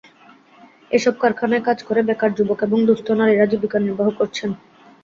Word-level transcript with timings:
এসব 0.91 1.13
কারখানায় 1.21 1.65
কাজ 1.67 1.77
করে 1.87 2.01
বেকার 2.09 2.31
যুবক 2.37 2.59
এবং 2.63 2.79
দুস্থ 2.89 3.07
নারীরা 3.19 3.45
জীবিকা 3.51 3.77
নির্বাহ 3.81 4.09
করছেন। 4.19 4.49